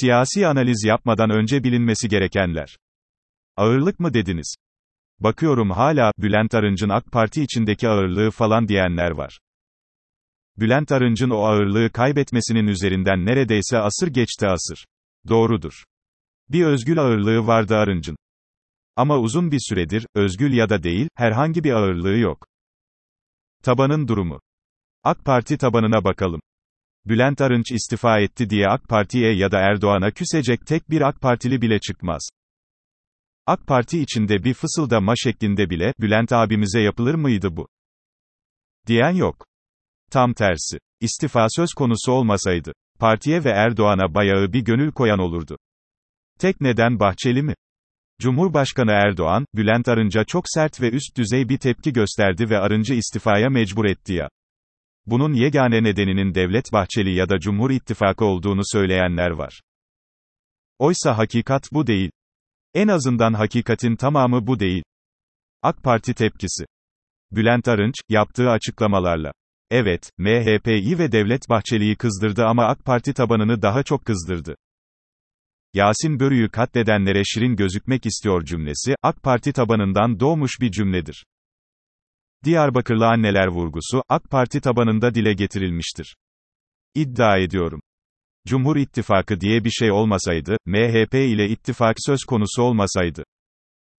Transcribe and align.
Siyasi 0.00 0.46
analiz 0.46 0.84
yapmadan 0.84 1.30
önce 1.30 1.64
bilinmesi 1.64 2.08
gerekenler. 2.08 2.76
Ağırlık 3.56 4.00
mı 4.00 4.14
dediniz? 4.14 4.54
Bakıyorum 5.20 5.70
hala, 5.70 6.12
Bülent 6.18 6.54
Arınç'ın 6.54 6.88
AK 6.88 7.12
Parti 7.12 7.42
içindeki 7.42 7.88
ağırlığı 7.88 8.30
falan 8.30 8.68
diyenler 8.68 9.10
var. 9.10 9.38
Bülent 10.56 10.92
Arınç'ın 10.92 11.30
o 11.30 11.38
ağırlığı 11.38 11.92
kaybetmesinin 11.92 12.66
üzerinden 12.66 13.26
neredeyse 13.26 13.78
asır 13.78 14.08
geçti 14.08 14.46
asır. 14.46 14.86
Doğrudur. 15.28 15.84
Bir 16.48 16.64
özgül 16.64 16.98
ağırlığı 16.98 17.46
vardı 17.46 17.76
Arınç'ın. 17.76 18.16
Ama 18.96 19.18
uzun 19.18 19.50
bir 19.50 19.60
süredir, 19.68 20.06
özgül 20.14 20.52
ya 20.52 20.68
da 20.68 20.82
değil, 20.82 21.08
herhangi 21.14 21.64
bir 21.64 21.72
ağırlığı 21.72 22.18
yok. 22.18 22.46
Tabanın 23.62 24.08
durumu. 24.08 24.40
AK 25.04 25.24
Parti 25.24 25.58
tabanına 25.58 26.04
bakalım. 26.04 26.40
Bülent 27.06 27.40
Arınç 27.40 27.72
istifa 27.72 28.20
etti 28.20 28.50
diye 28.50 28.68
AK 28.68 28.88
Parti'ye 28.88 29.34
ya 29.34 29.52
da 29.52 29.58
Erdoğan'a 29.58 30.10
küsecek 30.10 30.66
tek 30.66 30.90
bir 30.90 31.00
AK 31.00 31.20
Partili 31.20 31.62
bile 31.62 31.78
çıkmaz. 31.78 32.28
AK 33.46 33.66
Parti 33.66 34.00
içinde 34.00 34.44
bir 34.44 34.54
fısıldama 34.54 35.12
şeklinde 35.16 35.70
bile, 35.70 35.94
Bülent 36.00 36.32
abimize 36.32 36.80
yapılır 36.80 37.14
mıydı 37.14 37.56
bu? 37.56 37.68
Diyen 38.86 39.10
yok. 39.10 39.46
Tam 40.10 40.34
tersi. 40.34 40.78
İstifa 41.00 41.46
söz 41.48 41.72
konusu 41.72 42.12
olmasaydı, 42.12 42.72
partiye 42.98 43.44
ve 43.44 43.50
Erdoğan'a 43.50 44.14
bayağı 44.14 44.52
bir 44.52 44.60
gönül 44.60 44.92
koyan 44.92 45.18
olurdu. 45.18 45.58
Tek 46.38 46.60
neden 46.60 47.00
Bahçeli 47.00 47.42
mi? 47.42 47.54
Cumhurbaşkanı 48.20 48.90
Erdoğan, 48.90 49.46
Bülent 49.54 49.88
Arınç'a 49.88 50.24
çok 50.24 50.44
sert 50.46 50.80
ve 50.80 50.90
üst 50.90 51.16
düzey 51.16 51.48
bir 51.48 51.58
tepki 51.58 51.92
gösterdi 51.92 52.50
ve 52.50 52.58
Arınç'ı 52.58 52.94
istifaya 52.94 53.50
mecbur 53.50 53.84
etti 53.84 54.12
ya. 54.12 54.28
Bunun 55.06 55.32
yegane 55.32 55.82
nedeninin 55.82 56.34
Devlet 56.34 56.72
Bahçeli 56.72 57.14
ya 57.14 57.28
da 57.28 57.38
Cumhur 57.38 57.70
İttifakı 57.70 58.24
olduğunu 58.24 58.62
söyleyenler 58.64 59.30
var. 59.30 59.60
Oysa 60.78 61.18
hakikat 61.18 61.68
bu 61.72 61.86
değil. 61.86 62.10
En 62.74 62.88
azından 62.88 63.32
hakikatin 63.32 63.96
tamamı 63.96 64.46
bu 64.46 64.60
değil. 64.60 64.82
AK 65.62 65.82
Parti 65.82 66.14
tepkisi. 66.14 66.64
Bülent 67.30 67.68
Arınç, 67.68 67.94
yaptığı 68.08 68.50
açıklamalarla. 68.50 69.32
Evet, 69.70 70.10
MHP'yi 70.18 70.98
ve 70.98 71.12
Devlet 71.12 71.48
Bahçeli'yi 71.48 71.96
kızdırdı 71.96 72.44
ama 72.44 72.64
AK 72.66 72.84
Parti 72.84 73.14
tabanını 73.14 73.62
daha 73.62 73.82
çok 73.82 74.04
kızdırdı. 74.04 74.56
Yasin 75.74 76.20
Börü'yü 76.20 76.48
katledenlere 76.48 77.22
şirin 77.24 77.56
gözükmek 77.56 78.06
istiyor 78.06 78.44
cümlesi, 78.44 78.94
AK 79.02 79.22
Parti 79.22 79.52
tabanından 79.52 80.20
doğmuş 80.20 80.60
bir 80.60 80.70
cümledir. 80.70 81.24
Diyarbakırlı 82.44 83.06
anneler 83.06 83.46
vurgusu, 83.46 84.02
AK 84.08 84.30
Parti 84.30 84.60
tabanında 84.60 85.14
dile 85.14 85.32
getirilmiştir. 85.32 86.16
İddia 86.94 87.38
ediyorum. 87.38 87.80
Cumhur 88.46 88.76
İttifakı 88.76 89.40
diye 89.40 89.64
bir 89.64 89.70
şey 89.70 89.90
olmasaydı, 89.90 90.56
MHP 90.66 91.14
ile 91.14 91.48
ittifak 91.48 91.96
söz 91.98 92.24
konusu 92.24 92.62
olmasaydı. 92.62 93.24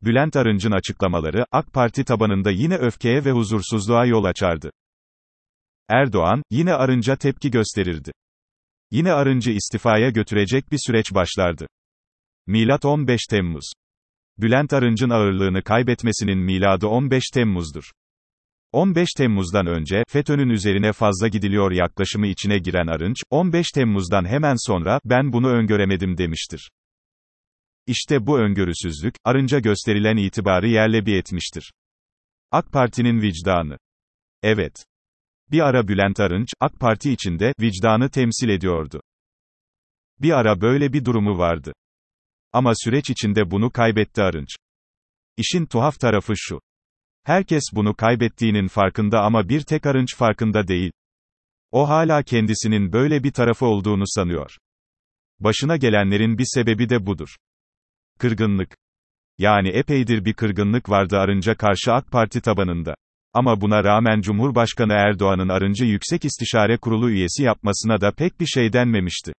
Bülent 0.01 0.35
Arınç'ın 0.35 0.71
açıklamaları, 0.71 1.45
AK 1.51 1.73
Parti 1.73 2.05
tabanında 2.05 2.51
yine 2.51 2.75
öfkeye 2.75 3.25
ve 3.25 3.31
huzursuzluğa 3.31 4.05
yol 4.05 4.23
açardı. 4.23 4.71
Erdoğan, 5.89 6.43
yine 6.51 6.73
Arınç'a 6.73 7.15
tepki 7.15 7.51
gösterirdi. 7.51 8.11
Yine 8.91 9.13
Arınç'ı 9.13 9.51
istifaya 9.51 10.09
götürecek 10.09 10.71
bir 10.71 10.79
süreç 10.85 11.13
başlardı. 11.13 11.67
Milat 12.47 12.85
15 12.85 13.21
Temmuz. 13.29 13.71
Bülent 14.37 14.73
Arınç'ın 14.73 15.09
ağırlığını 15.09 15.63
kaybetmesinin 15.63 16.37
miladı 16.37 16.87
15 16.87 17.23
Temmuz'dur. 17.33 17.91
15 18.75 19.09
Temmuz'dan 19.17 19.67
önce, 19.67 20.03
FETÖ'nün 20.07 20.49
üzerine 20.49 20.93
fazla 20.93 21.27
gidiliyor 21.27 21.71
yaklaşımı 21.71 22.27
içine 22.27 22.57
giren 22.57 22.87
Arınç, 22.87 23.17
15 23.29 23.67
Temmuz'dan 23.71 24.25
hemen 24.25 24.55
sonra, 24.67 24.99
ben 25.05 25.33
bunu 25.33 25.49
öngöremedim 25.49 26.17
demiştir. 26.17 26.71
İşte 27.87 28.27
bu 28.27 28.39
öngörüsüzlük, 28.39 29.15
Arınç'a 29.23 29.59
gösterilen 29.59 30.17
itibarı 30.17 30.67
yerle 30.67 31.05
bir 31.05 31.15
etmiştir. 31.15 31.73
AK 32.51 32.71
Parti'nin 32.71 33.21
vicdanı. 33.21 33.77
Evet. 34.43 34.85
Bir 35.51 35.59
ara 35.59 35.87
Bülent 35.87 36.19
Arınç, 36.19 36.47
AK 36.59 36.79
Parti 36.79 37.11
içinde, 37.11 37.53
vicdanı 37.59 38.09
temsil 38.09 38.49
ediyordu. 38.49 39.01
Bir 40.21 40.31
ara 40.31 40.61
böyle 40.61 40.93
bir 40.93 41.05
durumu 41.05 41.37
vardı. 41.37 41.73
Ama 42.53 42.73
süreç 42.75 43.09
içinde 43.09 43.51
bunu 43.51 43.71
kaybetti 43.71 44.21
Arınç. 44.21 44.49
İşin 45.37 45.65
tuhaf 45.65 45.99
tarafı 45.99 46.33
şu. 46.35 46.59
Herkes 47.25 47.63
bunu 47.73 47.95
kaybettiğinin 47.95 48.67
farkında 48.67 49.21
ama 49.21 49.49
bir 49.49 49.61
tek 49.61 49.85
Arınç 49.85 50.15
farkında 50.15 50.67
değil. 50.67 50.91
O 51.71 51.89
hala 51.89 52.23
kendisinin 52.23 52.93
böyle 52.93 53.23
bir 53.23 53.31
tarafı 53.31 53.65
olduğunu 53.65 54.03
sanıyor. 54.05 54.57
Başına 55.39 55.77
gelenlerin 55.77 56.37
bir 56.37 56.45
sebebi 56.47 56.89
de 56.89 57.05
budur. 57.05 57.35
Kırgınlık. 58.19 58.77
Yani 59.37 59.69
epeydir 59.69 60.25
bir 60.25 60.33
kırgınlık 60.33 60.89
vardı 60.89 61.17
Arınç'a 61.17 61.55
karşı 61.55 61.93
AK 61.93 62.11
Parti 62.11 62.41
tabanında. 62.41 62.95
Ama 63.33 63.61
buna 63.61 63.83
rağmen 63.83 64.21
Cumhurbaşkanı 64.21 64.93
Erdoğan'ın 64.93 65.49
Arınç'ı 65.49 65.85
Yüksek 65.85 66.25
İstişare 66.25 66.77
Kurulu 66.77 67.09
üyesi 67.09 67.43
yapmasına 67.43 68.01
da 68.01 68.11
pek 68.11 68.39
bir 68.39 68.45
şey 68.45 68.73
denmemişti. 68.73 69.33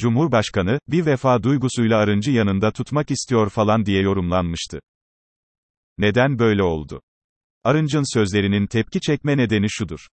Cumhurbaşkanı, 0.00 0.78
bir 0.88 1.06
vefa 1.06 1.42
duygusuyla 1.42 1.98
Arınç'ı 1.98 2.30
yanında 2.30 2.70
tutmak 2.70 3.10
istiyor 3.10 3.50
falan 3.50 3.86
diye 3.86 4.02
yorumlanmıştı. 4.02 4.80
Neden 6.02 6.38
böyle 6.38 6.62
oldu? 6.62 7.02
Arınç'ın 7.64 8.14
sözlerinin 8.14 8.66
tepki 8.66 9.00
çekme 9.00 9.36
nedeni 9.36 9.66
şudur. 9.70 10.06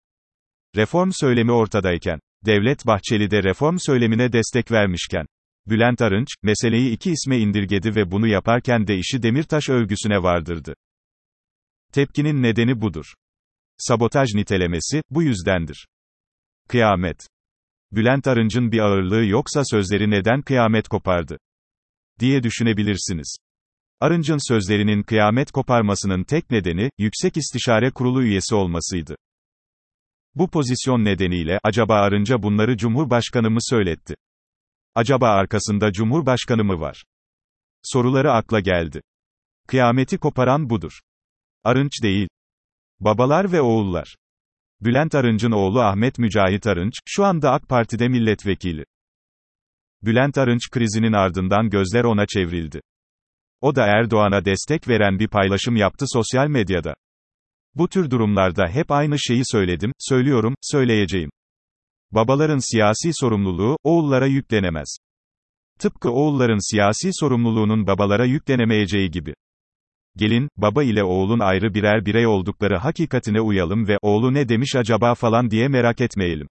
Reform 0.76 1.10
söylemi 1.12 1.52
ortadayken, 1.52 2.20
Devlet 2.46 2.86
Bahçeli 2.86 3.30
de 3.30 3.42
reform 3.42 3.76
söylemine 3.78 4.32
destek 4.32 4.72
vermişken, 4.72 5.26
Bülent 5.66 6.02
Arınç, 6.02 6.28
meseleyi 6.42 6.90
iki 6.90 7.10
isme 7.10 7.38
indirgedi 7.38 7.94
ve 7.94 8.10
bunu 8.10 8.26
yaparken 8.26 8.86
de 8.86 8.98
işi 8.98 9.22
Demirtaş 9.22 9.68
övgüsüne 9.68 10.22
vardırdı. 10.22 10.74
Tepkinin 11.92 12.42
nedeni 12.42 12.80
budur. 12.80 13.14
Sabotaj 13.78 14.34
nitelemesi, 14.34 15.02
bu 15.10 15.22
yüzdendir. 15.22 15.88
Kıyamet. 16.68 17.28
Bülent 17.92 18.26
Arınç'ın 18.26 18.72
bir 18.72 18.78
ağırlığı 18.78 19.24
yoksa 19.24 19.62
sözleri 19.64 20.10
neden 20.10 20.42
kıyamet 20.42 20.88
kopardı? 20.88 21.38
diye 22.20 22.42
düşünebilirsiniz. 22.42 23.47
Arınç'ın 24.00 24.48
sözlerinin 24.48 25.02
kıyamet 25.02 25.50
koparmasının 25.50 26.24
tek 26.24 26.50
nedeni, 26.50 26.90
Yüksek 26.98 27.36
İstişare 27.36 27.90
Kurulu 27.90 28.22
üyesi 28.22 28.54
olmasıydı. 28.54 29.16
Bu 30.34 30.50
pozisyon 30.50 31.04
nedeniyle, 31.04 31.58
acaba 31.62 31.94
Arınç'a 31.94 32.42
bunları 32.42 32.76
Cumhurbaşkanı 32.76 33.50
mı 33.50 33.58
söyletti? 33.60 34.14
Acaba 34.94 35.28
arkasında 35.28 35.92
Cumhurbaşkanı 35.92 36.64
mı 36.64 36.80
var? 36.80 37.04
Soruları 37.82 38.32
akla 38.32 38.60
geldi. 38.60 39.00
Kıyameti 39.66 40.18
koparan 40.18 40.70
budur. 40.70 41.00
Arınç 41.64 41.92
değil. 42.02 42.28
Babalar 43.00 43.52
ve 43.52 43.60
oğullar. 43.60 44.16
Bülent 44.80 45.14
Arınç'ın 45.14 45.52
oğlu 45.52 45.80
Ahmet 45.80 46.18
Mücahit 46.18 46.66
Arınç, 46.66 46.94
şu 47.06 47.24
anda 47.24 47.52
AK 47.52 47.68
Parti'de 47.68 48.08
milletvekili. 48.08 48.84
Bülent 50.02 50.38
Arınç 50.38 50.70
krizinin 50.70 51.12
ardından 51.12 51.70
gözler 51.70 52.04
ona 52.04 52.26
çevrildi. 52.26 52.80
O 53.60 53.76
da 53.76 53.86
Erdoğan'a 53.86 54.44
destek 54.44 54.88
veren 54.88 55.18
bir 55.18 55.28
paylaşım 55.28 55.76
yaptı 55.76 56.04
sosyal 56.08 56.48
medyada. 56.48 56.94
Bu 57.74 57.88
tür 57.88 58.10
durumlarda 58.10 58.68
hep 58.68 58.90
aynı 58.90 59.18
şeyi 59.18 59.42
söyledim, 59.44 59.92
söylüyorum, 59.98 60.54
söyleyeceğim. 60.60 61.30
Babaların 62.10 62.72
siyasi 62.72 63.10
sorumluluğu, 63.12 63.76
oğullara 63.84 64.26
yüklenemez. 64.26 64.96
Tıpkı 65.78 66.10
oğulların 66.10 66.70
siyasi 66.70 67.10
sorumluluğunun 67.12 67.86
babalara 67.86 68.24
yüklenemeyeceği 68.24 69.10
gibi. 69.10 69.34
Gelin, 70.16 70.48
baba 70.56 70.82
ile 70.82 71.04
oğulun 71.04 71.38
ayrı 71.38 71.74
birer 71.74 72.06
birey 72.06 72.26
oldukları 72.26 72.76
hakikatine 72.76 73.40
uyalım 73.40 73.88
ve, 73.88 73.98
oğlu 74.02 74.34
ne 74.34 74.48
demiş 74.48 74.76
acaba 74.76 75.14
falan 75.14 75.50
diye 75.50 75.68
merak 75.68 76.00
etmeyelim. 76.00 76.48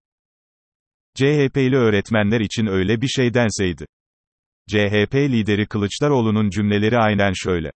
CHP'li 1.16 1.76
öğretmenler 1.76 2.40
için 2.40 2.66
öyle 2.66 3.02
bir 3.02 3.08
şey 3.08 3.34
denseydi. 3.34 3.86
CHP 4.68 5.16
lideri 5.16 5.68
Kılıçdaroğlu'nun 5.68 6.50
cümleleri 6.50 6.98
aynen 6.98 7.32
şöyle. 7.36 7.72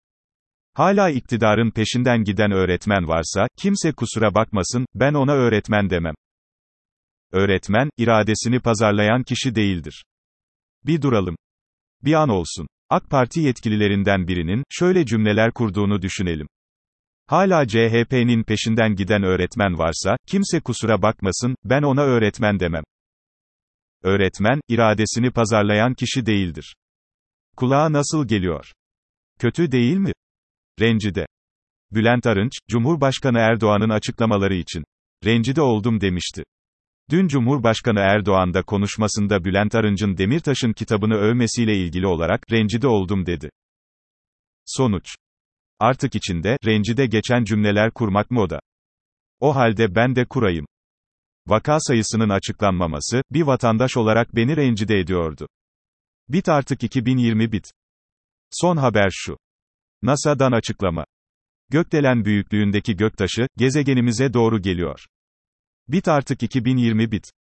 Hala 0.73 1.09
iktidarın 1.09 1.71
peşinden 1.71 2.23
giden 2.23 2.51
öğretmen 2.51 3.07
varsa, 3.07 3.47
kimse 3.57 3.91
kusura 3.91 4.35
bakmasın, 4.35 4.85
ben 4.95 5.13
ona 5.13 5.33
öğretmen 5.33 5.89
demem. 5.89 6.15
Öğretmen, 7.31 7.89
iradesini 7.97 8.59
pazarlayan 8.59 9.23
kişi 9.23 9.55
değildir. 9.55 10.03
Bir 10.85 11.01
duralım. 11.01 11.35
Bir 12.03 12.13
an 12.13 12.29
olsun. 12.29 12.67
AK 12.89 13.09
Parti 13.09 13.39
yetkililerinden 13.39 14.27
birinin, 14.27 14.63
şöyle 14.69 15.05
cümleler 15.05 15.51
kurduğunu 15.51 16.01
düşünelim. 16.01 16.47
Hala 17.27 17.67
CHP'nin 17.67 18.43
peşinden 18.43 18.95
giden 18.95 19.23
öğretmen 19.23 19.77
varsa, 19.77 20.17
kimse 20.27 20.59
kusura 20.59 21.01
bakmasın, 21.01 21.55
ben 21.63 21.81
ona 21.81 22.01
öğretmen 22.01 22.59
demem. 22.59 22.83
Öğretmen, 24.03 24.61
iradesini 24.67 25.31
pazarlayan 25.31 25.93
kişi 25.93 26.25
değildir. 26.25 26.75
Kulağa 27.61 27.91
nasıl 27.91 28.27
geliyor? 28.27 28.71
Kötü 29.39 29.71
değil 29.71 29.97
mi? 29.97 30.11
Rencide. 30.79 31.25
Bülent 31.91 32.27
Arınç, 32.27 32.51
Cumhurbaşkanı 32.69 33.37
Erdoğan'ın 33.37 33.89
açıklamaları 33.89 34.53
için. 34.55 34.83
Rencide 35.25 35.61
oldum 35.61 36.01
demişti. 36.01 36.43
Dün 37.09 37.27
Cumhurbaşkanı 37.27 37.99
Erdoğan 37.99 38.53
da 38.53 38.63
konuşmasında 38.63 39.43
Bülent 39.43 39.75
Arınç'ın 39.75 40.17
Demirtaş'ın 40.17 40.73
kitabını 40.73 41.15
övmesiyle 41.15 41.77
ilgili 41.77 42.07
olarak, 42.07 42.51
rencide 42.51 42.87
oldum 42.87 43.25
dedi. 43.25 43.49
Sonuç. 44.65 45.15
Artık 45.79 46.15
içinde, 46.15 46.57
rencide 46.65 47.05
geçen 47.05 47.43
cümleler 47.43 47.91
kurmak 47.91 48.31
moda. 48.31 48.59
O 49.39 49.55
halde 49.55 49.95
ben 49.95 50.15
de 50.15 50.25
kurayım. 50.25 50.65
Vaka 51.47 51.79
sayısının 51.79 52.29
açıklanmaması, 52.29 53.21
bir 53.31 53.41
vatandaş 53.41 53.97
olarak 53.97 54.35
beni 54.35 54.57
rencide 54.57 54.99
ediyordu. 54.99 55.47
Bit 56.33 56.49
artık 56.49 56.83
2020 56.83 57.51
bit. 57.51 57.71
Son 58.51 58.77
haber 58.77 59.09
şu. 59.11 59.37
NASA'dan 60.01 60.51
açıklama. 60.51 61.05
Gökdelen 61.69 62.25
büyüklüğündeki 62.25 62.95
göktaşı, 62.95 63.47
gezegenimize 63.57 64.33
doğru 64.33 64.61
geliyor. 64.61 65.05
Bit 65.87 66.07
artık 66.07 66.43
2020 66.43 67.11
bit. 67.11 67.31